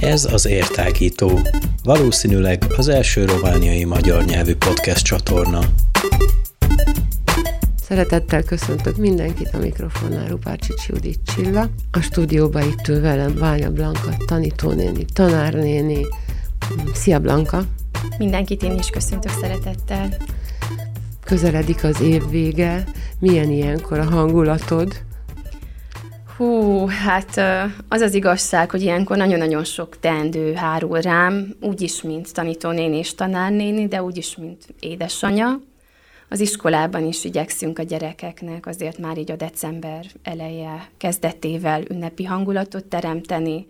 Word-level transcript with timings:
Ez 0.00 0.32
az 0.32 0.46
Értágító, 0.46 1.40
valószínűleg 1.84 2.64
az 2.76 2.88
első 2.88 3.24
romániai 3.24 3.84
magyar 3.84 4.24
nyelvű 4.24 4.54
podcast 4.54 5.04
csatorna. 5.04 5.60
Szeretettel 7.82 8.42
köszöntök 8.42 8.96
mindenkit 8.96 9.48
a 9.52 9.58
mikrofonnál, 9.58 10.28
Rupácsics 10.28 10.86
Judit 10.86 11.20
Csilla. 11.24 11.70
A 11.90 12.00
stúdióba 12.00 12.64
itt 12.64 12.88
ül 12.88 13.00
velem 13.00 13.34
Ványa 13.34 13.70
Blanka, 13.70 14.16
tanítónéni, 14.26 15.04
tanárnéni. 15.04 16.06
Szia 16.94 17.18
Blanka! 17.18 17.62
Mindenkit 18.18 18.62
én 18.62 18.78
is 18.78 18.86
köszöntök 18.86 19.32
szeretettel. 19.40 20.16
Közeledik 21.30 21.84
az 21.84 22.00
év 22.00 22.28
vége. 22.30 22.84
Milyen 23.20 23.50
ilyenkor 23.50 23.98
a 23.98 24.04
hangulatod? 24.04 25.02
Hú, 26.36 26.86
hát 26.86 27.40
az 27.88 28.00
az 28.00 28.14
igazság, 28.14 28.70
hogy 28.70 28.82
ilyenkor 28.82 29.16
nagyon-nagyon 29.16 29.64
sok 29.64 29.98
teendő 29.98 30.54
hárul 30.54 31.00
rám, 31.00 31.54
úgyis, 31.60 32.02
mint 32.02 32.32
tanítónéni 32.32 32.96
és 32.96 33.14
tanárnéni, 33.14 33.88
de 33.88 34.02
úgyis, 34.02 34.36
mint 34.36 34.64
édesanya. 34.80 35.60
Az 36.28 36.40
iskolában 36.40 37.06
is 37.06 37.24
igyekszünk 37.24 37.78
a 37.78 37.82
gyerekeknek 37.82 38.66
azért 38.66 38.98
már 38.98 39.18
így 39.18 39.30
a 39.30 39.36
december 39.36 40.04
eleje 40.22 40.88
kezdetével 40.96 41.82
ünnepi 41.88 42.24
hangulatot 42.24 42.84
teremteni. 42.84 43.66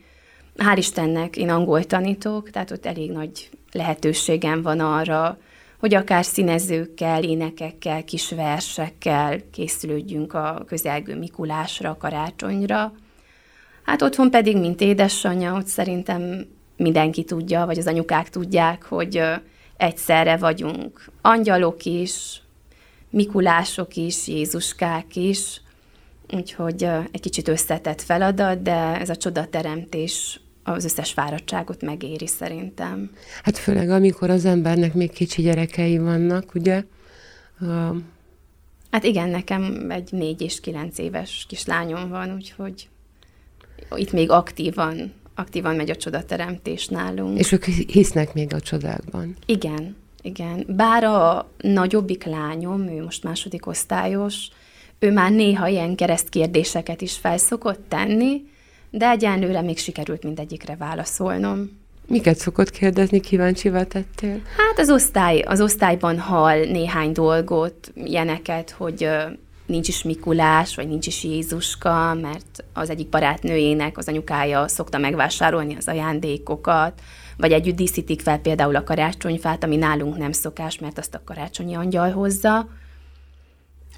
Hál' 0.57 0.77
Istennek 0.77 1.37
én 1.37 1.51
angol 1.51 1.85
tanítok, 1.85 2.51
tehát 2.51 2.71
ott 2.71 2.87
elég 2.87 3.11
nagy 3.11 3.51
lehetőségem 3.73 4.63
van 4.63 4.81
arra, 4.81 5.39
hogy 5.81 5.95
akár 5.95 6.25
színezőkkel, 6.25 7.23
énekekkel, 7.23 8.05
kis 8.05 8.31
versekkel 8.31 9.41
készülődjünk 9.51 10.35
a 10.35 10.65
közelgő 10.67 11.19
Mikulásra, 11.19 11.97
karácsonyra. 11.97 12.93
Hát 13.83 14.03
otthon 14.03 14.31
pedig, 14.31 14.57
mint 14.57 14.81
édesanyja, 14.81 15.55
ott 15.55 15.67
szerintem 15.67 16.47
mindenki 16.77 17.25
tudja, 17.25 17.67
vagy 17.67 17.79
az 17.79 17.87
anyukák 17.87 18.31
tudják, 18.31 18.85
hogy 18.85 19.23
egyszerre 19.77 20.37
vagyunk 20.37 21.11
angyalok 21.23 21.85
is, 21.85 22.43
Mikulások 23.11 23.97
is, 23.97 24.29
Jézuskák 24.29 25.17
is, 25.17 25.61
úgyhogy 26.33 26.83
egy 27.11 27.21
kicsit 27.21 27.49
összetett 27.49 28.03
feladat, 28.03 28.63
de 28.63 28.99
ez 29.01 29.09
a 29.09 29.17
csodateremtés 29.17 30.41
az 30.73 30.85
összes 30.85 31.13
fáradtságot 31.13 31.83
megéri 31.83 32.27
szerintem. 32.27 33.11
Hát 33.43 33.59
főleg, 33.59 33.91
amikor 33.91 34.31
az 34.31 34.45
embernek 34.45 34.95
még 34.95 35.11
kicsi 35.11 35.43
gyerekei 35.43 35.99
vannak, 35.99 36.55
ugye? 36.55 36.85
Uh... 37.61 37.97
Hát 38.91 39.05
igen, 39.05 39.29
nekem 39.29 39.87
egy 39.91 40.09
négy 40.13 40.41
és 40.41 40.61
kilenc 40.61 40.99
éves 40.99 41.45
kislányom 41.49 42.09
van, 42.09 42.35
úgyhogy 42.35 42.89
itt 43.95 44.13
még 44.13 44.31
aktívan, 44.31 45.13
aktívan 45.35 45.75
megy 45.75 45.91
a 45.91 45.97
csodateremtés 45.97 46.89
nálunk. 46.89 47.39
És 47.39 47.53
ők 47.53 47.65
hisznek 47.65 48.35
még 48.35 48.55
a 48.55 48.61
csodákban? 48.61 49.37
Igen, 49.47 49.97
igen. 50.23 50.65
Bár 50.69 51.05
a 51.05 51.51
nagyobbik 51.59 52.25
lányom, 52.25 52.89
ő 52.89 53.03
most 53.03 53.25
második 53.25 53.67
osztályos, 53.67 54.49
ő 54.99 55.13
már 55.13 55.31
néha 55.31 55.69
ilyen 55.69 55.95
keresztkérdéseket 55.95 57.01
is 57.01 57.17
felszokott 57.17 57.81
tenni, 57.89 58.43
de 58.91 59.09
egyenlőre 59.09 59.61
még 59.61 59.79
sikerült 59.79 60.23
mindegyikre 60.23 60.77
válaszolnom. 60.77 61.79
Miket 62.07 62.37
szokott 62.37 62.71
kérdezni, 62.71 63.21
kíváncsi 63.21 63.71
tettél? 63.71 64.41
Hát 64.57 64.79
az 64.79 64.91
osztály, 64.91 65.41
az 65.41 65.61
osztályban 65.61 66.19
hall 66.19 66.59
néhány 66.59 67.13
dolgot, 67.13 67.93
ilyeneket, 67.95 68.71
hogy 68.71 69.09
nincs 69.67 69.89
is 69.89 70.03
Mikulás, 70.03 70.75
vagy 70.75 70.89
nincs 70.89 71.07
is 71.07 71.25
Jézuska, 71.25 72.15
mert 72.15 72.65
az 72.73 72.91
egyik 72.91 73.09
barátnőjének 73.09 73.99
az 73.99 74.09
anyukája 74.09 74.69
szokta 74.69 74.99
megvásárolni 74.99 75.77
az 75.77 75.89
ajándékokat, 75.89 77.01
vagy 77.37 77.53
együtt 77.53 77.77
díszítik 77.77 78.21
fel 78.21 78.39
például 78.39 78.77
a 78.77 78.85
karácsonyfát, 78.85 79.65
ami 79.65 79.77
nálunk 79.77 80.17
nem 80.17 80.33
szokás, 80.33 80.79
mert 80.79 80.99
azt 80.99 81.15
a 81.15 81.23
karácsonyi 81.25 81.75
angyal 81.75 82.11
hozza. 82.11 82.69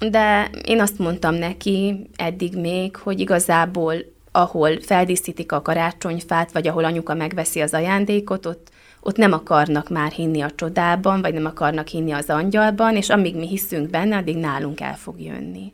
De 0.09 0.49
én 0.65 0.81
azt 0.81 0.99
mondtam 0.99 1.35
neki 1.35 2.09
eddig 2.15 2.57
még, 2.57 2.95
hogy 2.95 3.19
igazából 3.19 3.95
ahol 4.35 4.81
feldíszítik 4.81 5.51
a 5.51 5.61
karácsonyfát, 5.61 6.51
vagy 6.51 6.67
ahol 6.67 6.83
anyuka 6.83 7.13
megveszi 7.13 7.59
az 7.59 7.73
ajándékot, 7.73 8.45
ott, 8.45 8.67
ott 8.99 9.17
nem 9.17 9.31
akarnak 9.31 9.89
már 9.89 10.11
hinni 10.11 10.41
a 10.41 10.51
csodában, 10.55 11.21
vagy 11.21 11.33
nem 11.33 11.45
akarnak 11.45 11.87
hinni 11.87 12.11
az 12.11 12.29
angyalban, 12.29 12.95
és 12.95 13.09
amíg 13.09 13.35
mi 13.35 13.47
hiszünk 13.47 13.89
benne, 13.89 14.17
addig 14.17 14.37
nálunk 14.37 14.81
el 14.81 14.95
fog 14.95 15.21
jönni. 15.21 15.73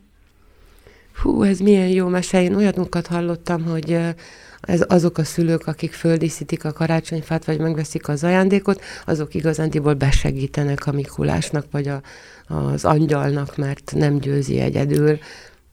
Hú, 1.21 1.43
ez 1.43 1.59
milyen 1.59 1.87
jó 1.87 2.07
mese. 2.07 2.41
Én 2.41 2.55
olyanokat 2.55 3.07
hallottam, 3.07 3.65
hogy 3.65 3.99
ez 4.61 4.83
azok 4.87 5.17
a 5.17 5.23
szülők, 5.23 5.67
akik 5.67 5.93
földíszítik 5.93 6.65
a 6.65 6.73
karácsonyfát, 6.73 7.45
vagy 7.45 7.59
megveszik 7.59 8.07
az 8.07 8.23
ajándékot, 8.23 8.81
azok 9.05 9.33
igazándiból 9.33 9.93
besegítenek 9.93 10.87
a 10.87 10.91
Mikulásnak, 10.91 11.65
vagy 11.71 11.87
a, 11.87 12.01
az 12.53 12.85
angyalnak, 12.85 13.57
mert 13.57 13.91
nem 13.95 14.19
győzi 14.19 14.59
egyedül. 14.59 15.19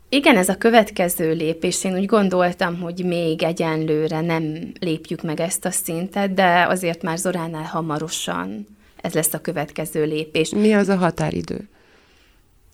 Igen, 0.08 0.36
ez 0.36 0.48
a 0.48 0.56
következő 0.56 1.32
lépés. 1.32 1.84
Én 1.84 1.98
úgy 1.98 2.06
gondoltam, 2.06 2.80
hogy 2.80 3.04
még 3.04 3.42
egyenlőre 3.42 4.20
nem 4.20 4.72
lépjük 4.80 5.22
meg 5.22 5.40
ezt 5.40 5.64
a 5.64 5.70
szintet, 5.70 6.34
de 6.34 6.66
azért 6.68 7.02
már 7.02 7.18
Zoránál 7.18 7.62
hamarosan 7.62 8.66
ez 8.96 9.12
lesz 9.12 9.34
a 9.34 9.40
következő 9.40 10.04
lépés. 10.04 10.50
Mi 10.50 10.72
az 10.72 10.88
a 10.88 10.96
határidő? 10.96 11.68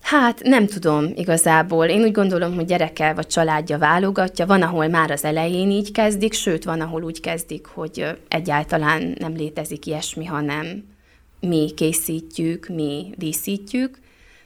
Hát 0.01 0.41
nem 0.43 0.67
tudom 0.67 1.11
igazából. 1.15 1.85
Én 1.85 2.01
úgy 2.01 2.11
gondolom, 2.11 2.55
hogy 2.55 2.65
gyerekkel 2.65 3.15
vagy 3.15 3.27
családja 3.27 3.77
válogatja. 3.77 4.45
Van, 4.45 4.61
ahol 4.61 4.87
már 4.87 5.11
az 5.11 5.23
elején 5.23 5.71
így 5.71 5.91
kezdik, 5.91 6.33
sőt, 6.33 6.63
van, 6.63 6.81
ahol 6.81 7.03
úgy 7.03 7.19
kezdik, 7.19 7.65
hogy 7.65 8.05
egyáltalán 8.27 9.15
nem 9.19 9.35
létezik 9.35 9.85
ilyesmi, 9.85 10.25
hanem 10.25 10.83
mi 11.39 11.71
készítjük, 11.75 12.67
mi 12.67 13.13
díszítjük. 13.17 13.99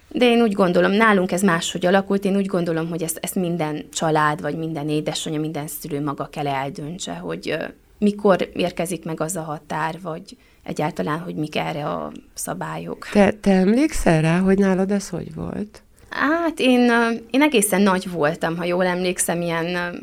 De 0.09 0.25
én 0.25 0.41
úgy 0.41 0.53
gondolom, 0.53 0.91
nálunk 0.91 1.31
ez 1.31 1.41
máshogy 1.41 1.85
alakult, 1.85 2.25
én 2.25 2.35
úgy 2.35 2.45
gondolom, 2.45 2.89
hogy 2.89 3.03
ezt, 3.03 3.19
ezt 3.21 3.35
minden 3.35 3.85
család, 3.93 4.41
vagy 4.41 4.57
minden 4.57 4.89
édesanyja, 4.89 5.39
minden 5.39 5.67
szülő 5.67 6.03
maga 6.03 6.25
kell 6.25 6.47
eldöntse, 6.47 7.13
hogy 7.13 7.57
mikor 7.97 8.49
érkezik 8.53 9.05
meg 9.05 9.21
az 9.21 9.35
a 9.35 9.41
határ, 9.41 9.95
vagy 10.01 10.37
egyáltalán, 10.63 11.19
hogy 11.19 11.35
mik 11.35 11.55
erre 11.55 11.85
a 11.85 12.11
szabályok. 12.33 13.07
Te, 13.11 13.31
te 13.31 13.51
emlékszel 13.51 14.21
rá, 14.21 14.39
hogy 14.39 14.57
nálad 14.57 14.91
ez 14.91 15.09
hogy 15.09 15.33
volt? 15.33 15.81
Hát 16.09 16.59
én, 16.59 16.91
én 17.31 17.41
egészen 17.41 17.81
nagy 17.81 18.11
voltam, 18.11 18.57
ha 18.57 18.63
jól 18.63 18.85
emlékszem, 18.85 19.41
ilyen 19.41 19.99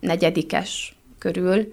negyedikes 0.00 0.96
körül, 1.18 1.72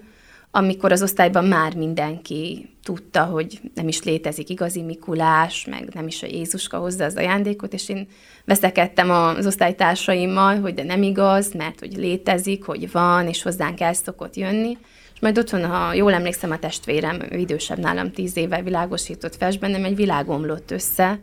amikor 0.50 0.92
az 0.92 1.02
osztályban 1.02 1.44
már 1.44 1.74
mindenki 1.74 2.68
tudta, 2.82 3.24
hogy 3.24 3.60
nem 3.74 3.88
is 3.88 4.02
létezik 4.02 4.48
igazi 4.48 4.82
Mikulás, 4.82 5.64
meg 5.64 5.88
nem 5.94 6.06
is 6.06 6.22
a 6.22 6.26
Jézuska 6.26 6.78
hozza 6.78 7.04
az 7.04 7.16
ajándékot, 7.16 7.72
és 7.72 7.88
én 7.88 8.08
veszekedtem 8.44 9.10
az 9.10 9.46
osztálytársaimmal, 9.46 10.60
hogy 10.60 10.74
de 10.74 10.82
nem 10.84 11.02
igaz, 11.02 11.52
mert 11.52 11.78
hogy 11.78 11.96
létezik, 11.96 12.64
hogy 12.64 12.90
van, 12.90 13.26
és 13.26 13.42
hozzánk 13.42 13.80
el 13.80 13.92
szokott 13.92 14.36
jönni. 14.36 14.78
És 15.14 15.20
majd 15.20 15.38
otthon, 15.38 15.66
ha 15.66 15.94
jól 15.94 16.12
emlékszem, 16.12 16.50
a 16.50 16.58
testvérem, 16.58 17.22
idősebb 17.30 17.78
nálam 17.78 18.10
tíz 18.10 18.36
éve 18.36 18.62
világosított 18.62 19.36
fest 19.36 19.60
bennem, 19.60 19.84
egy 19.84 19.96
világ 19.96 20.28
omlott 20.28 20.70
össze, 20.70 21.20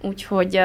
Úgyhogy 0.00 0.60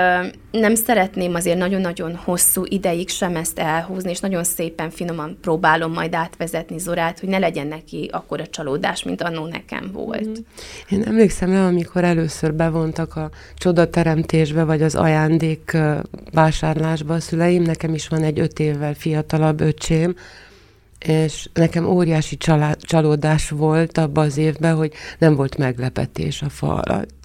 nem 0.52 0.76
szeretném 0.76 1.34
azért 1.34 1.58
nagyon-nagyon 1.58 2.16
hosszú 2.16 2.64
ideig 2.66 3.10
sem 3.10 3.36
ezt 3.36 3.60
elhúzni, 3.60 4.10
és 4.10 4.20
nagyon 4.20 4.44
szépen, 4.44 4.90
finoman 4.90 5.38
próbálom 5.42 5.92
majd 5.92 6.14
átvezetni 6.16 6.80
Zorát, 6.80 7.20
hogy 7.20 7.30
ne 7.30 7.38
legyen 7.38 7.68
neki 7.68 8.10
akkora 8.12 8.48
csalódás, 8.48 9.04
mint 9.04 9.22
annó 9.22 9.46
nekem 9.46 9.90
volt. 9.94 10.28
Mm. 10.28 10.34
Én 10.90 11.04
emlékszem 11.04 11.52
le, 11.52 11.66
amikor 11.66 12.04
először 12.04 12.54
bevontak 12.54 13.16
a 13.16 13.30
csodateremtésbe, 13.56 14.64
vagy 14.64 14.82
az 14.82 14.96
ajándék 14.96 15.78
vásárlásba 16.32 17.14
a 17.14 17.20
szüleim, 17.20 17.62
nekem 17.62 17.94
is 17.94 18.08
van 18.08 18.24
egy 18.24 18.40
öt 18.40 18.59
évvel 18.59 18.94
fiatalabb 18.94 19.62
öcsém, 19.62 20.16
és 21.00 21.50
nekem 21.53 21.86
óriási 21.86 22.38
csalá- 22.38 22.82
csalódás 22.82 23.50
volt 23.50 23.97
abban 23.97 24.26
az 24.26 24.38
évben, 24.38 24.76
hogy 24.76 24.94
nem 25.18 25.36
volt 25.36 25.58
meglepetés 25.58 26.41
a 26.41 26.50
fa 26.50 26.76
alatt. 26.76 27.22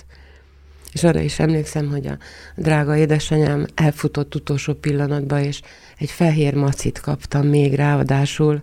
És 0.93 1.05
arra 1.05 1.21
is 1.21 1.39
emlékszem, 1.39 1.89
hogy 1.89 2.07
a 2.07 2.19
drága 2.57 2.97
édesanyám 2.97 3.67
elfutott 3.75 4.35
utolsó 4.35 4.73
pillanatban, 4.73 5.43
és 5.43 5.61
egy 5.99 6.11
fehér 6.11 6.55
macit 6.55 7.01
kaptam 7.01 7.47
még 7.47 7.75
ráadásul 7.75 8.63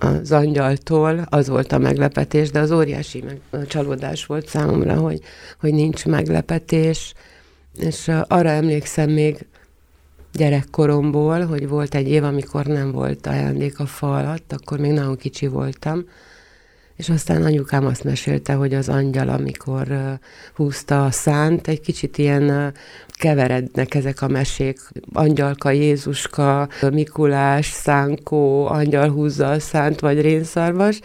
az 0.00 0.32
angyaltól, 0.32 1.26
az 1.28 1.48
volt 1.48 1.72
a 1.72 1.78
meglepetés, 1.78 2.50
de 2.50 2.60
az 2.60 2.70
óriási 2.70 3.22
meg, 3.22 3.66
csalódás 3.66 4.26
volt 4.26 4.48
számomra, 4.48 4.94
hogy, 4.94 5.20
hogy 5.60 5.74
nincs 5.74 6.06
meglepetés, 6.06 7.14
és 7.78 8.10
arra 8.28 8.48
emlékszem 8.48 9.10
még 9.10 9.46
gyerekkoromból, 10.32 11.46
hogy 11.46 11.68
volt 11.68 11.94
egy 11.94 12.08
év, 12.08 12.24
amikor 12.24 12.66
nem 12.66 12.92
volt 12.92 13.26
ajándék 13.26 13.78
a 13.78 13.86
fa 13.86 14.16
alatt, 14.16 14.52
akkor 14.52 14.78
még 14.78 14.92
nagyon 14.92 15.16
kicsi 15.16 15.46
voltam, 15.46 16.04
és 17.00 17.08
aztán 17.08 17.42
anyukám 17.42 17.86
azt 17.86 18.04
mesélte, 18.04 18.52
hogy 18.52 18.74
az 18.74 18.88
angyal, 18.88 19.28
amikor 19.28 19.86
húzta 20.54 21.04
a 21.04 21.10
szánt, 21.10 21.68
egy 21.68 21.80
kicsit 21.80 22.18
ilyen 22.18 22.74
keverednek 23.08 23.94
ezek 23.94 24.22
a 24.22 24.28
mesék. 24.28 24.78
Angyalka, 25.12 25.70
Jézuska, 25.70 26.68
Mikulás, 26.92 27.66
Szánkó, 27.66 28.66
angyal 28.66 29.10
húzza 29.10 29.48
a 29.48 29.60
szánt, 29.60 30.00
vagy 30.00 30.20
rénszarvas, 30.20 31.00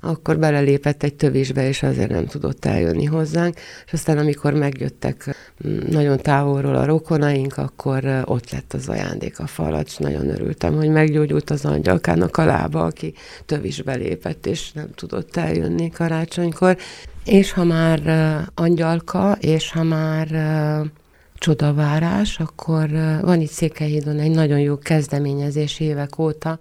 akkor 0.00 0.38
belelépett 0.38 1.02
egy 1.02 1.14
tövisbe, 1.14 1.68
és 1.68 1.82
azért 1.82 2.10
nem 2.10 2.26
tudott 2.26 2.64
eljönni 2.64 3.04
hozzánk. 3.04 3.56
És 3.86 3.92
aztán, 3.92 4.18
amikor 4.18 4.52
megjöttek 4.52 5.36
mm, 5.66 5.78
nagyon 5.88 6.18
távolról 6.18 6.74
a 6.74 6.84
rokonaink, 6.84 7.56
akkor 7.56 8.22
ott 8.24 8.50
lett 8.50 8.72
az 8.72 8.88
ajándék 8.88 9.38
a 9.38 9.46
falat, 9.46 9.86
és 9.86 9.96
nagyon 9.96 10.28
örültem, 10.28 10.74
hogy 10.74 10.88
meggyógyult 10.88 11.50
az 11.50 11.64
angyalkának 11.64 12.36
a 12.36 12.44
lába, 12.44 12.84
aki 12.84 13.14
tövisbe 13.46 13.94
lépett, 13.94 14.46
és 14.46 14.72
nem 14.72 14.90
tudott 14.94 15.36
eljönni 15.36 15.90
karácsonykor. 15.90 16.76
És 17.24 17.52
ha 17.52 17.64
már 17.64 18.00
angyalka, 18.54 19.36
és 19.40 19.72
ha 19.72 19.82
már 19.82 20.28
csodavárás, 21.34 22.38
akkor 22.38 22.90
van 23.22 23.40
itt 23.40 23.50
Székelyhídon 23.50 24.18
egy 24.18 24.30
nagyon 24.30 24.58
jó 24.58 24.78
kezdeményezés 24.78 25.80
évek 25.80 26.18
óta, 26.18 26.58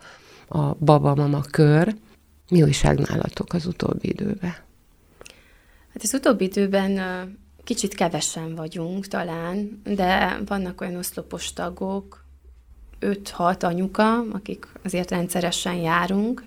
a 0.49 0.73
Baba-Mama 0.73 1.41
kör, 1.51 1.95
mi 2.49 2.63
újság 2.63 2.99
nálatok 2.99 3.53
az 3.53 3.65
utóbbi 3.65 4.09
időben? 4.09 4.55
Hát 5.93 6.03
az 6.03 6.13
utóbbi 6.13 6.43
időben 6.43 6.99
kicsit 7.63 7.95
kevesen 7.95 8.55
vagyunk 8.55 9.07
talán, 9.07 9.81
de 9.83 10.39
vannak 10.45 10.81
olyan 10.81 10.95
oszlopos 10.95 11.53
tagok, 11.53 12.25
5-6 13.01 13.63
anyuka, 13.63 14.19
akik 14.31 14.67
azért 14.83 15.09
rendszeresen 15.09 15.75
járunk, 15.75 16.43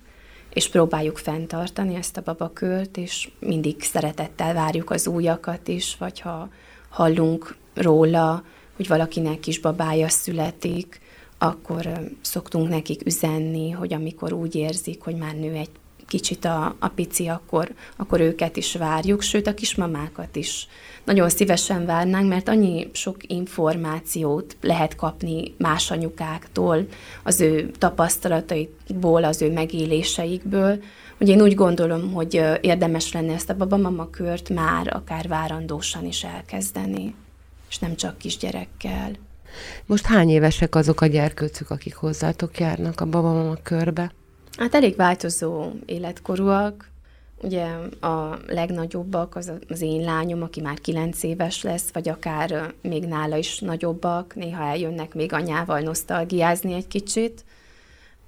és 0.52 0.68
próbáljuk 0.68 1.18
fenntartani 1.18 1.94
ezt 1.94 2.16
a 2.16 2.22
babakört, 2.22 2.96
és 2.96 3.30
mindig 3.38 3.82
szeretettel 3.82 4.54
várjuk 4.54 4.90
az 4.90 5.06
újakat 5.06 5.68
is, 5.68 5.96
vagy 5.96 6.20
ha 6.20 6.48
hallunk 6.88 7.56
róla, 7.74 8.44
hogy 8.76 8.88
valakinek 8.88 9.40
kisbabája 9.40 10.08
születik, 10.08 11.00
akkor 11.38 11.88
szoktunk 12.20 12.68
nekik 12.68 13.06
üzenni, 13.06 13.70
hogy 13.70 13.92
amikor 13.92 14.32
úgy 14.32 14.54
érzik, 14.54 15.02
hogy 15.02 15.16
már 15.16 15.34
nő 15.34 15.54
egy 15.54 15.70
kicsit 16.06 16.44
a, 16.44 16.76
a 16.78 16.88
pici, 16.88 17.26
akkor, 17.26 17.72
akkor 17.96 18.20
őket 18.20 18.56
is 18.56 18.76
várjuk, 18.76 19.22
sőt 19.22 19.46
a 19.46 19.54
kismamákat 19.54 20.36
is 20.36 20.68
nagyon 21.04 21.28
szívesen 21.28 21.86
várnánk, 21.86 22.28
mert 22.28 22.48
annyi 22.48 22.90
sok 22.92 23.16
információt 23.26 24.56
lehet 24.60 24.94
kapni 24.94 25.54
más 25.58 25.90
anyukáktól, 25.90 26.86
az 27.22 27.40
ő 27.40 27.70
tapasztalataikból, 27.78 29.24
az 29.24 29.42
ő 29.42 29.52
megéléseikből, 29.52 30.82
hogy 31.18 31.28
én 31.28 31.42
úgy 31.42 31.54
gondolom, 31.54 32.12
hogy 32.12 32.42
érdemes 32.60 33.12
lenne 33.12 33.32
ezt 33.32 33.50
a 33.50 33.56
babamama 33.56 34.10
kört 34.10 34.48
már 34.48 34.96
akár 34.96 35.28
várandósan 35.28 36.06
is 36.06 36.24
elkezdeni, 36.24 37.14
és 37.68 37.78
nem 37.78 37.96
csak 37.96 38.18
kisgyerekkel. 38.18 39.10
Most 39.86 40.06
hány 40.06 40.28
évesek 40.28 40.74
azok 40.74 41.00
a 41.00 41.06
gyerkőcök, 41.06 41.70
akik 41.70 41.94
hozzátok 41.94 42.58
járnak 42.58 43.00
a 43.00 43.06
babamama 43.06 43.56
körbe? 43.62 44.12
Hát 44.58 44.74
elég 44.74 44.96
változó 44.96 45.70
életkorúak. 45.86 46.90
Ugye 47.42 47.66
a 48.00 48.38
legnagyobbak 48.46 49.36
az 49.36 49.52
az 49.68 49.80
én 49.80 50.00
lányom, 50.00 50.42
aki 50.42 50.60
már 50.60 50.80
kilenc 50.80 51.22
éves 51.22 51.62
lesz, 51.62 51.90
vagy 51.92 52.08
akár 52.08 52.74
még 52.82 53.04
nála 53.04 53.36
is 53.36 53.58
nagyobbak, 53.58 54.34
néha 54.34 54.62
eljönnek 54.62 55.14
még 55.14 55.32
anyával 55.32 55.80
nosztalgiázni 55.80 56.72
egy 56.72 56.88
kicsit. 56.88 57.44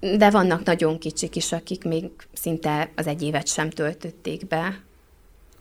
De 0.01 0.31
vannak 0.31 0.65
nagyon 0.65 0.99
kicsik 0.99 1.37
is, 1.37 1.53
akik 1.53 1.85
még 1.85 2.11
szinte 2.33 2.91
az 2.97 3.07
egy 3.07 3.23
évet 3.23 3.47
sem 3.47 3.71
töltötték 3.71 4.47
be. 4.47 4.81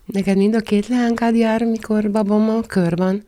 Neked 0.06 0.38
mind 0.38 0.56
a 0.56 0.60
két 0.60 0.88
leánkád 0.88 1.36
jár, 1.36 1.64
mikor 1.64 2.12
babam 2.12 2.50
a 2.50 2.62
kör 2.62 2.96
van? 2.96 3.24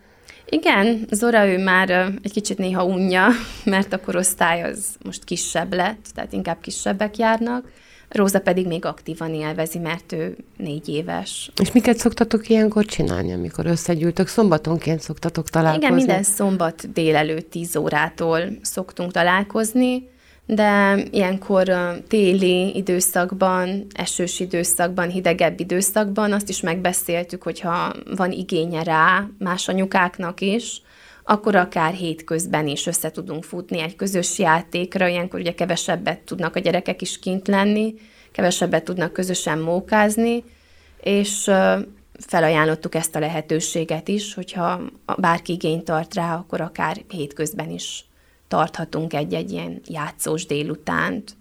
Igen, 0.49 1.07
Zora 1.11 1.47
ő 1.47 1.63
már 1.63 1.89
egy 2.21 2.31
kicsit 2.31 2.57
néha 2.57 2.85
unja, 2.85 3.27
mert 3.63 3.93
a 3.93 3.99
korosztály 3.99 4.63
az 4.63 4.85
most 5.03 5.23
kisebb 5.23 5.73
lett, 5.73 6.05
tehát 6.13 6.33
inkább 6.33 6.61
kisebbek 6.61 7.17
járnak. 7.17 7.71
Róza 8.09 8.39
pedig 8.39 8.67
még 8.67 8.85
aktívan 8.85 9.33
élvezi, 9.33 9.77
mert 9.77 10.11
ő 10.11 10.37
négy 10.57 10.89
éves. 10.89 11.51
És 11.61 11.71
miket 11.71 11.97
szoktatok 11.97 12.49
ilyenkor 12.49 12.85
csinálni, 12.85 13.33
amikor 13.33 13.65
összegyűltök? 13.65 14.27
Szombatonként 14.27 15.01
szoktatok 15.01 15.49
találkozni? 15.49 15.85
Igen, 15.85 15.97
minden 15.97 16.23
szombat 16.23 16.91
délelőtt 16.93 17.49
10 17.49 17.75
órától 17.75 18.41
szoktunk 18.61 19.11
találkozni 19.11 20.07
de 20.45 20.97
ilyenkor 21.11 21.71
téli 22.07 22.75
időszakban, 22.75 23.85
esős 23.93 24.39
időszakban, 24.39 25.09
hidegebb 25.09 25.59
időszakban 25.59 26.31
azt 26.31 26.49
is 26.49 26.61
megbeszéltük, 26.61 27.43
hogyha 27.43 27.93
van 28.15 28.31
igénye 28.31 28.83
rá 28.83 29.27
más 29.39 29.67
anyukáknak 29.67 30.41
is, 30.41 30.81
akkor 31.23 31.55
akár 31.55 31.93
hétközben 31.93 32.67
is 32.67 32.85
össze 32.85 33.11
tudunk 33.11 33.43
futni 33.43 33.79
egy 33.79 33.95
közös 33.95 34.39
játékra, 34.39 35.07
ilyenkor 35.07 35.39
ugye 35.39 35.53
kevesebbet 35.53 36.19
tudnak 36.19 36.55
a 36.55 36.59
gyerekek 36.59 37.01
is 37.01 37.19
kint 37.19 37.47
lenni, 37.47 37.93
kevesebbet 38.31 38.83
tudnak 38.83 39.13
közösen 39.13 39.59
mókázni, 39.59 40.43
és 41.01 41.51
felajánlottuk 42.19 42.95
ezt 42.95 43.15
a 43.15 43.19
lehetőséget 43.19 44.07
is, 44.07 44.33
hogyha 44.33 44.81
bárki 45.17 45.53
igényt 45.53 45.83
tart 45.83 46.13
rá, 46.13 46.35
akkor 46.35 46.61
akár 46.61 46.97
hétközben 47.07 47.69
is 47.69 48.05
tarthatunk 48.47 49.13
egy-egy 49.13 49.51
ilyen 49.51 49.81
játszós 49.87 50.45
délutánt. 50.45 51.35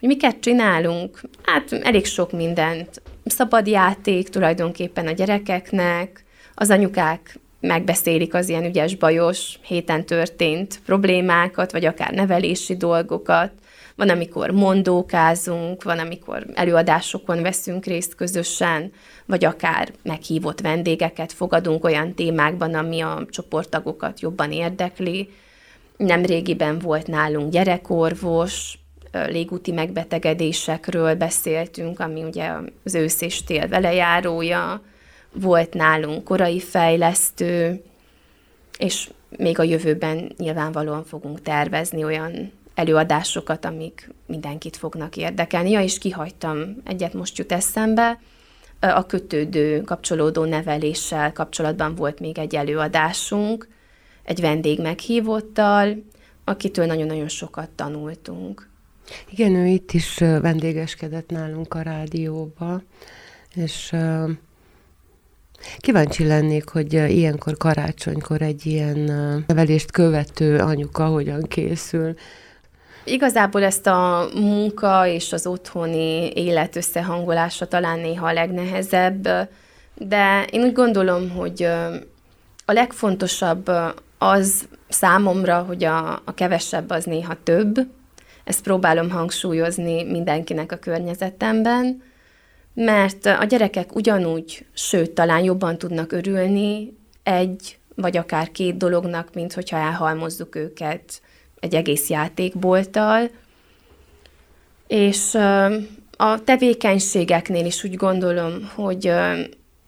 Hogy 0.00 0.08
miket 0.08 0.40
csinálunk? 0.40 1.20
Hát 1.42 1.72
elég 1.72 2.06
sok 2.06 2.32
mindent. 2.32 3.02
Szabad 3.24 3.66
játék 3.66 4.28
tulajdonképpen 4.28 5.06
a 5.06 5.12
gyerekeknek, 5.12 6.24
az 6.54 6.70
anyukák 6.70 7.38
megbeszélik 7.60 8.34
az 8.34 8.48
ilyen 8.48 8.64
ügyes 8.64 8.94
bajos, 8.94 9.58
héten 9.62 10.06
történt 10.06 10.80
problémákat, 10.84 11.72
vagy 11.72 11.84
akár 11.84 12.12
nevelési 12.12 12.76
dolgokat. 12.76 13.52
Van, 13.96 14.08
amikor 14.08 14.50
mondókázunk, 14.50 15.82
van, 15.82 15.98
amikor 15.98 16.46
előadásokon 16.54 17.42
veszünk 17.42 17.84
részt 17.84 18.14
közösen, 18.14 18.92
vagy 19.26 19.44
akár 19.44 19.92
meghívott 20.02 20.60
vendégeket 20.60 21.32
fogadunk 21.32 21.84
olyan 21.84 22.14
témákban, 22.14 22.74
ami 22.74 23.00
a 23.00 23.26
csoporttagokat 23.30 24.20
jobban 24.20 24.52
érdekli 24.52 25.28
nem 25.98 26.24
régiben 26.24 26.78
volt 26.78 27.06
nálunk 27.06 27.50
gyerekorvos, 27.52 28.78
légúti 29.12 29.72
megbetegedésekről 29.72 31.14
beszéltünk, 31.14 32.00
ami 32.00 32.24
ugye 32.24 32.50
az 32.84 32.94
ősz 32.94 33.20
és 33.20 33.44
tél 33.44 33.68
velejárója, 33.68 34.82
volt 35.32 35.74
nálunk 35.74 36.24
korai 36.24 36.60
fejlesztő, 36.60 37.82
és 38.78 39.10
még 39.36 39.58
a 39.58 39.62
jövőben 39.62 40.32
nyilvánvalóan 40.36 41.04
fogunk 41.04 41.42
tervezni 41.42 42.04
olyan 42.04 42.52
előadásokat, 42.74 43.64
amik 43.64 44.10
mindenkit 44.26 44.76
fognak 44.76 45.16
érdekelni. 45.16 45.70
Ja, 45.70 45.80
és 45.80 45.98
kihagytam, 45.98 46.76
egyet 46.84 47.14
most 47.14 47.38
jut 47.38 47.52
eszembe, 47.52 48.20
a 48.80 49.06
kötődő, 49.06 49.80
kapcsolódó 49.80 50.44
neveléssel 50.44 51.32
kapcsolatban 51.32 51.94
volt 51.94 52.20
még 52.20 52.38
egy 52.38 52.54
előadásunk, 52.54 53.68
egy 54.28 54.40
vendég 54.40 54.80
meghívottal, 54.80 56.04
akitől 56.44 56.86
nagyon-nagyon 56.86 57.28
sokat 57.28 57.70
tanultunk. 57.70 58.68
Igen, 59.30 59.54
ő 59.54 59.66
itt 59.66 59.92
is 59.92 60.18
vendégeskedett 60.18 61.30
nálunk 61.30 61.74
a 61.74 61.82
rádióba, 61.82 62.82
és 63.54 63.94
kíváncsi 65.78 66.26
lennék, 66.26 66.68
hogy 66.68 66.92
ilyenkor 66.92 67.56
karácsonykor 67.56 68.42
egy 68.42 68.66
ilyen 68.66 68.98
nevelést 69.46 69.90
követő 69.90 70.58
anyuka 70.58 71.06
hogyan 71.06 71.42
készül. 71.42 72.14
Igazából 73.04 73.62
ezt 73.62 73.86
a 73.86 74.28
munka 74.34 75.06
és 75.06 75.32
az 75.32 75.46
otthoni 75.46 76.30
élet 76.34 76.76
összehangolása 76.76 77.68
talán 77.68 77.98
néha 77.98 78.26
a 78.26 78.32
legnehezebb, 78.32 79.28
de 79.94 80.44
én 80.50 80.62
úgy 80.62 80.72
gondolom, 80.72 81.30
hogy 81.30 81.62
a 82.64 82.72
legfontosabb 82.72 83.70
az 84.18 84.68
számomra, 84.88 85.58
hogy 85.58 85.84
a, 85.84 86.12
a 86.24 86.34
kevesebb 86.34 86.90
az 86.90 87.04
néha 87.04 87.36
több. 87.42 87.86
Ezt 88.44 88.62
próbálom 88.62 89.10
hangsúlyozni 89.10 90.04
mindenkinek 90.04 90.72
a 90.72 90.76
környezetemben, 90.76 92.02
mert 92.74 93.26
a 93.26 93.44
gyerekek 93.44 93.94
ugyanúgy, 93.94 94.66
sőt, 94.72 95.10
talán 95.10 95.42
jobban 95.42 95.78
tudnak 95.78 96.12
örülni 96.12 96.96
egy 97.22 97.78
vagy 97.94 98.16
akár 98.16 98.50
két 98.50 98.76
dolognak, 98.76 99.34
mint 99.34 99.52
hogyha 99.52 99.76
elhalmozzuk 99.76 100.56
őket 100.56 101.20
egy 101.60 101.74
egész 101.74 102.08
játékbolttal. 102.08 103.30
És 104.86 105.34
a 106.16 106.44
tevékenységeknél 106.44 107.66
is 107.66 107.84
úgy 107.84 107.94
gondolom, 107.94 108.70
hogy 108.74 109.12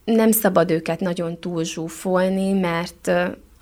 nem 0.04 0.30
szabad 0.30 0.70
őket 0.70 1.00
nagyon 1.00 1.38
túlzsúfolni, 1.38 2.52
mert 2.52 3.10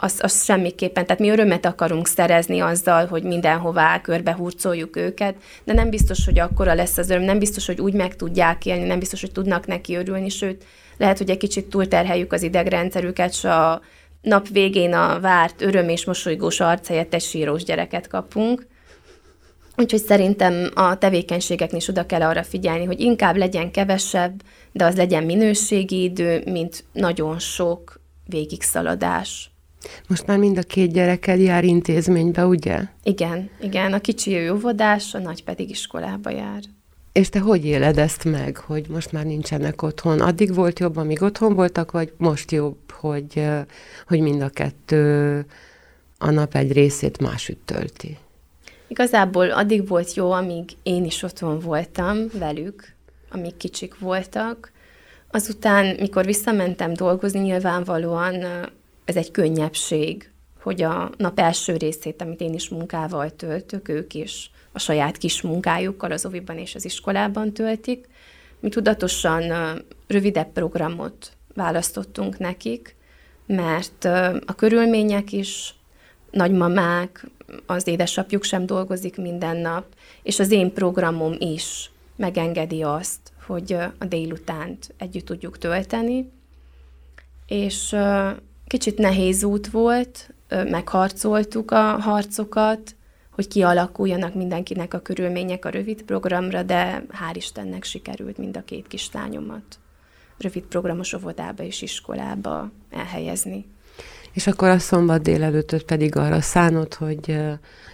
az, 0.01 0.19
az 0.23 0.45
semmiképpen, 0.45 1.07
tehát 1.07 1.21
mi 1.21 1.31
örömet 1.31 1.67
akarunk 1.67 2.07
szerezni 2.07 2.61
azzal, 2.61 3.07
hogy 3.07 3.23
mindenhová 3.23 4.01
körbe 4.01 4.33
hurcoljuk 4.33 4.97
őket, 4.97 5.35
de 5.65 5.73
nem 5.73 5.91
biztos, 5.91 6.25
hogy 6.25 6.39
akkora 6.39 6.75
lesz 6.75 6.99
az 6.99 7.11
öröm, 7.11 7.23
nem 7.23 7.39
biztos, 7.39 7.67
hogy 7.67 7.81
úgy 7.81 7.93
meg 7.95 8.17
tudják 8.17 8.67
élni, 8.67 8.85
nem 8.85 8.99
biztos, 8.99 9.21
hogy 9.21 9.33
tudnak 9.33 9.67
neki 9.67 9.95
örülni, 9.95 10.29
sőt, 10.29 10.65
lehet, 10.97 11.19
hogy 11.19 11.31
egy 11.31 11.37
kicsit 11.37 11.67
túlterheljük 11.67 12.33
az 12.33 12.43
idegrendszerüket, 12.43 13.31
és 13.31 13.45
a 13.45 13.81
nap 14.23 14.49
végén 14.49 14.95
a 14.95 15.21
várt 15.21 15.63
öröm 15.63 15.89
és 15.89 16.05
mosolygós 16.05 16.61
arc 16.61 16.89
helyett 16.89 17.15
egy 17.15 17.23
sírós 17.23 17.65
gyereket 17.65 18.07
kapunk. 18.07 18.67
Úgyhogy 19.77 20.03
szerintem 20.03 20.71
a 20.75 20.99
tevékenységeknél 20.99 21.81
is 21.81 21.89
oda 21.89 22.07
kell 22.07 22.23
arra 22.23 22.43
figyelni, 22.43 22.85
hogy 22.85 23.01
inkább 23.01 23.37
legyen 23.37 23.71
kevesebb, 23.71 24.43
de 24.73 24.85
az 24.85 24.97
legyen 24.97 25.25
minőségi 25.25 26.03
idő, 26.03 26.43
mint 26.47 26.85
nagyon 26.93 27.39
sok 27.39 28.01
végigszaladás. 28.27 29.51
Most 30.09 30.27
már 30.27 30.39
mind 30.39 30.59
a 30.59 30.63
két 30.63 30.93
gyereked 30.93 31.41
jár 31.41 31.65
intézménybe, 31.65 32.47
ugye? 32.47 32.81
Igen, 33.03 33.51
igen. 33.61 33.93
A 33.93 34.01
kicsi 34.01 34.35
ő 34.35 34.53
óvodás, 34.53 35.15
a 35.15 35.19
nagy 35.19 35.45
pedig 35.45 35.71
iskolába 35.71 36.31
jár. 36.31 36.61
És 37.13 37.29
te 37.29 37.39
hogy 37.39 37.65
éled 37.65 37.99
ezt 37.99 38.25
meg, 38.25 38.57
hogy 38.57 38.87
most 38.89 39.13
már 39.13 39.25
nincsenek 39.25 39.83
otthon? 39.83 40.21
Addig 40.21 40.55
volt 40.55 40.79
jobb, 40.79 40.97
amíg 40.97 41.23
otthon 41.23 41.55
voltak, 41.55 41.91
vagy 41.91 42.13
most 42.17 42.51
jobb, 42.51 42.91
hogy, 42.93 43.45
hogy 44.07 44.21
mind 44.21 44.43
a 44.43 44.49
kettő 44.49 45.45
a 46.19 46.31
nap 46.31 46.55
egy 46.55 46.73
részét 46.73 47.21
másütt 47.21 47.61
tölti? 47.65 48.19
Igazából 48.89 49.51
addig 49.51 49.89
volt 49.89 50.15
jó, 50.15 50.31
amíg 50.31 50.65
én 50.83 51.05
is 51.05 51.23
otthon 51.23 51.59
voltam 51.59 52.19
velük, 52.33 52.95
amíg 53.31 53.57
kicsik 53.57 53.99
voltak. 53.99 54.73
Azután, 55.31 55.97
mikor 56.01 56.25
visszamentem 56.25 56.95
dolgozni, 56.95 57.41
nyilvánvalóan 57.41 58.45
ez 59.09 59.17
egy 59.17 59.31
könnyebbség, 59.31 60.31
hogy 60.61 60.83
a 60.83 61.11
nap 61.17 61.39
első 61.39 61.77
részét, 61.77 62.23
amit 62.23 62.41
én 62.41 62.55
is 62.55 62.69
munkával 62.69 63.31
töltök, 63.31 63.89
ők 63.89 64.15
is 64.15 64.51
a 64.73 64.79
saját 64.79 65.17
kis 65.17 65.43
munkájukkal 65.43 66.13
az 66.13 66.27
oviban 66.27 66.59
és 66.59 66.75
az 66.75 66.85
iskolában 66.85 67.53
töltik. 67.53 68.09
Mi 68.61 68.69
tudatosan 68.69 69.53
rövidebb 70.07 70.53
programot 70.53 71.33
választottunk 71.55 72.39
nekik, 72.39 72.97
mert 73.47 74.05
a 74.47 74.55
körülmények 74.57 75.33
is, 75.33 75.75
nagymamák, 76.31 77.27
az 77.67 77.87
édesapjuk 77.87 78.45
sem 78.45 78.67
dolgozik 78.67 79.17
minden 79.17 79.57
nap, 79.57 79.85
és 80.23 80.39
az 80.39 80.51
én 80.51 80.73
programom 80.73 81.35
is 81.39 81.91
megengedi 82.17 82.83
azt, 82.83 83.33
hogy 83.47 83.73
a 83.99 84.05
délutánt 84.05 84.95
együtt 84.99 85.25
tudjuk 85.25 85.59
tölteni. 85.59 86.31
És 87.47 87.97
kicsit 88.69 88.99
nehéz 88.99 89.45
út 89.45 89.71
volt, 89.71 90.35
megharcoltuk 90.49 91.71
a 91.71 91.83
harcokat, 91.83 92.97
hogy 93.31 93.49
kialakuljanak 93.49 94.35
mindenkinek 94.35 94.95
a 94.95 95.01
körülmények 95.01 95.65
a 95.65 95.69
rövid 95.69 96.03
programra, 96.03 96.63
de 96.63 97.05
hál' 97.13 97.35
Istennek 97.35 97.85
sikerült 97.85 98.39
mind 98.39 98.57
a 98.57 98.65
két 98.65 98.87
kislányomat 98.87 99.79
rövid 100.39 100.63
programos 100.63 101.13
óvodába 101.13 101.63
és 101.63 101.83
iskolába 101.83 102.71
elhelyezni. 102.91 103.67
És 104.33 104.47
akkor 104.47 104.69
a 104.69 104.79
szombat 104.79 105.23
délelőttöt 105.23 105.85
pedig 105.85 106.17
arra 106.17 106.41
szánod, 106.41 106.95
hogy 106.95 107.39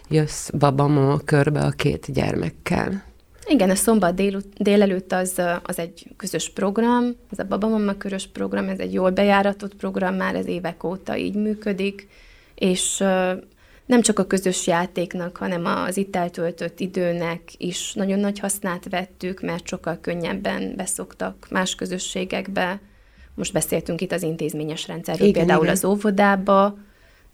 jössz 0.08 0.50
babamama 0.50 1.18
körbe 1.18 1.60
a 1.60 1.70
két 1.70 2.12
gyermekkel. 2.12 3.04
Igen, 3.46 3.70
a 3.70 3.74
szombat 3.74 4.14
dél, 4.14 4.40
délelőtt 4.56 5.12
az, 5.12 5.42
az 5.62 5.78
egy 5.78 6.06
közös 6.16 6.50
program, 6.50 7.16
ez 7.30 7.38
a 7.38 7.44
babamama 7.44 7.96
körös 7.96 8.26
program, 8.26 8.68
ez 8.68 8.78
egy 8.78 8.92
jól 8.92 9.10
bejáratott 9.10 9.74
program, 9.74 10.14
már 10.14 10.34
ez 10.34 10.46
évek 10.46 10.84
óta 10.84 11.16
így 11.16 11.34
működik, 11.34 12.08
és 12.54 12.98
nem 13.86 14.00
csak 14.00 14.18
a 14.18 14.26
közös 14.26 14.66
játéknak, 14.66 15.36
hanem 15.36 15.64
az 15.64 15.96
itt 15.96 16.16
eltöltött 16.16 16.80
időnek 16.80 17.40
is 17.56 17.92
nagyon 17.92 18.18
nagy 18.18 18.38
hasznát 18.38 18.88
vettük, 18.90 19.40
mert 19.40 19.66
sokkal 19.66 19.98
könnyebben 20.00 20.72
beszoktak 20.76 21.46
más 21.50 21.74
közösségekbe. 21.74 22.80
Most 23.34 23.52
beszéltünk 23.52 24.00
itt 24.00 24.12
az 24.12 24.22
intézményes 24.22 24.86
rendszerről, 24.86 25.28
igen, 25.28 25.38
például 25.38 25.62
igen. 25.62 25.74
az 25.74 25.84
óvodába, 25.84 26.78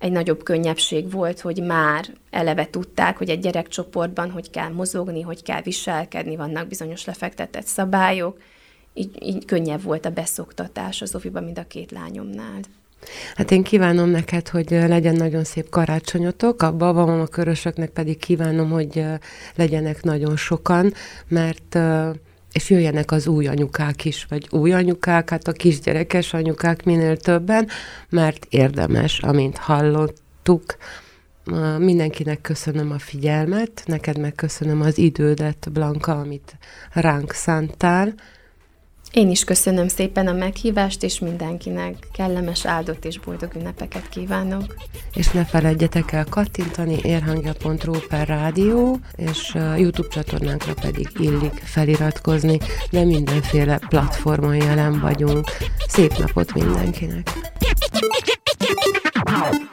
egy 0.00 0.12
nagyobb 0.12 0.42
könnyebbség 0.42 1.11
volt, 1.11 1.40
hogy 1.40 1.62
már 1.62 2.04
eleve 2.30 2.71
tudták, 2.71 3.16
hogy 3.16 3.28
egy 3.28 3.40
gyerekcsoportban 3.40 4.30
hogy 4.30 4.50
kell 4.50 4.69
mozogni, 4.69 5.21
hogy 5.21 5.42
kell 5.42 5.62
viselkedni, 5.62 6.37
vannak 6.37 6.69
bizonyos 6.69 7.04
lefektetett 7.04 7.66
szabályok, 7.66 8.38
így, 8.95 9.23
így 9.23 9.45
könnyebb 9.45 9.83
volt 9.83 10.07
a 10.07 10.11
beszoktatás 10.11 11.02
az 11.02 11.14
oviba, 11.14 11.40
mint 11.40 11.59
a 11.59 11.66
két 11.66 11.90
lányomnál. 11.90 12.61
Hát 13.35 13.50
én 13.50 13.62
kívánom 13.62 14.09
neked, 14.09 14.49
hogy 14.49 14.71
legyen 14.71 15.14
nagyon 15.14 15.45
szép 15.45 15.69
karácsonyotok, 15.69 16.62
a 16.62 16.76
babamama 16.76 17.26
körösöknek 17.26 17.90
pedig 17.90 18.19
kívánom, 18.19 18.71
hogy 18.71 19.04
legyenek 19.54 20.02
nagyon 20.02 20.37
sokan, 20.37 20.92
mert 21.28 21.78
és 22.52 22.71
jöjjenek 22.71 23.11
az 23.11 23.26
új 23.26 23.47
anyukák 23.47 24.04
is, 24.04 24.26
vagy 24.28 24.47
új 24.50 24.73
anyukák, 24.73 25.30
hát 25.30 25.49
a 25.49 25.52
kisgyerekes 25.52 26.33
anyukák 26.33 26.85
minél 26.85 27.16
többen, 27.16 27.69
mert 28.09 28.47
érdemes, 28.49 29.19
amint 29.19 29.57
hallottuk. 29.57 30.76
Mindenkinek 31.78 32.40
köszönöm 32.40 32.90
a 32.90 32.99
figyelmet, 32.99 33.83
neked 33.87 34.19
meg 34.19 34.35
köszönöm 34.35 34.80
az 34.80 34.99
idődet, 34.99 35.69
Blanka, 35.73 36.12
amit 36.12 36.57
ránk 36.92 37.33
szántál. 37.33 38.14
Én 39.12 39.30
is 39.30 39.45
köszönöm 39.45 39.88
szépen 39.88 40.26
a 40.26 40.33
meghívást, 40.33 41.02
és 41.02 41.19
mindenkinek 41.19 41.97
kellemes, 42.12 42.66
áldott 42.66 43.04
és 43.04 43.19
boldog 43.19 43.54
ünnepeket 43.57 44.09
kívánok. 44.09 44.75
És 45.14 45.29
ne 45.29 45.45
feledjetek 45.45 46.12
el 46.12 46.25
kattintani 46.25 46.99
érhangja.ru 47.02 47.99
per 48.09 48.26
rádió, 48.26 48.99
és 49.17 49.55
YouTube 49.55 50.09
csatornánkra 50.09 50.75
pedig 50.75 51.09
illik 51.19 51.62
feliratkozni, 51.64 52.59
de 52.90 53.05
mindenféle 53.05 53.79
platformon 53.88 54.55
jelen 54.55 55.00
vagyunk. 55.00 55.49
Szép 55.88 56.19
napot 56.19 56.55
mindenkinek! 56.55 57.29
Ow. 59.31 59.71